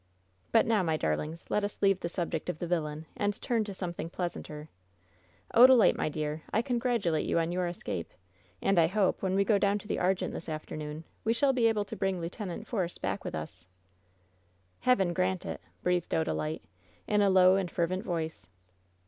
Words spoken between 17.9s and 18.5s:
voice.